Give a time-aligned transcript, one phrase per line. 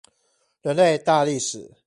[0.03, 0.03] 人
[0.77, 1.75] 類大歷史